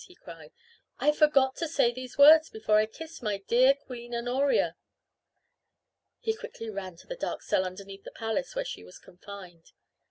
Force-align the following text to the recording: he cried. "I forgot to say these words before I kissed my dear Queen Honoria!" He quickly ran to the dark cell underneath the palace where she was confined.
he 0.07 0.15
cried. 0.15 0.51
"I 0.97 1.11
forgot 1.11 1.55
to 1.57 1.67
say 1.67 1.91
these 1.91 2.17
words 2.17 2.49
before 2.49 2.79
I 2.79 2.87
kissed 2.87 3.21
my 3.21 3.37
dear 3.37 3.75
Queen 3.75 4.15
Honoria!" 4.15 4.75
He 6.19 6.33
quickly 6.33 6.71
ran 6.71 6.95
to 6.95 7.05
the 7.07 7.15
dark 7.15 7.43
cell 7.43 7.63
underneath 7.65 8.03
the 8.03 8.09
palace 8.09 8.55
where 8.55 8.65
she 8.65 8.83
was 8.83 8.97
confined. 8.97 9.73